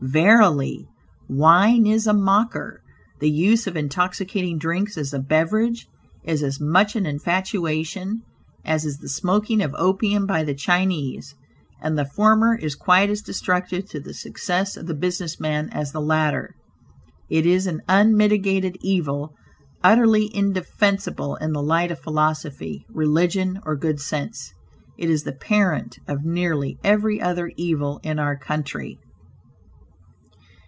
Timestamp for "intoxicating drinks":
3.77-4.97